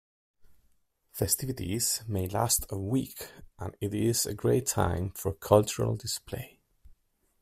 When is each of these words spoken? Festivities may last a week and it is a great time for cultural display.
Festivities 1.11 2.01
may 2.07 2.27
last 2.27 2.65
a 2.71 2.75
week 2.79 3.27
and 3.59 3.77
it 3.79 3.93
is 3.93 4.25
a 4.25 4.33
great 4.33 4.65
time 4.65 5.11
for 5.11 5.31
cultural 5.31 5.95
display. 5.95 6.59